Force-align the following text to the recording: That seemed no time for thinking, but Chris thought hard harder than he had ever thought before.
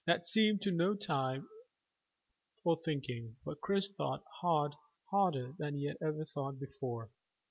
That 0.07 0.25
seemed 0.25 0.63
no 0.65 0.95
time 0.95 1.47
for 2.63 2.75
thinking, 2.83 3.35
but 3.45 3.61
Chris 3.61 3.91
thought 3.91 4.23
hard 4.39 4.71
harder 5.11 5.53
than 5.59 5.75
he 5.75 5.85
had 5.85 5.97
ever 6.01 6.25
thought 6.25 6.57
before. 6.59 7.11